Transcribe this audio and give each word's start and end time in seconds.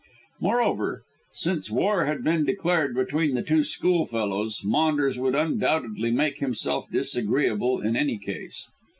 Moreover, 0.39 1.03
since 1.33 1.69
war 1.69 2.05
had 2.05 2.23
been 2.23 2.43
declared 2.43 2.95
between 2.95 3.35
the 3.35 3.43
two 3.43 3.63
schoolfellows, 3.63 4.61
Maunders 4.63 5.19
would 5.19 5.35
undoubtedly 5.35 6.09
make 6.09 6.39
himself 6.39 6.89
disagreeable 6.91 7.79
in 7.81 7.95
any 7.95 8.17
case. 8.17 8.67